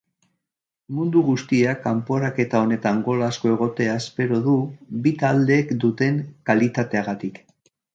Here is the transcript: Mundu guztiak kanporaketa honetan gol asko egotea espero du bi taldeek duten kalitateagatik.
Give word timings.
Mundu 0.99 1.21
guztiak 1.27 1.83
kanporaketa 1.83 2.63
honetan 2.65 3.05
gol 3.11 3.23
asko 3.29 3.53
egotea 3.59 4.01
espero 4.01 4.43
du 4.51 4.59
bi 5.07 5.17
taldeek 5.25 5.79
duten 5.89 6.23
kalitateagatik. 6.53 7.43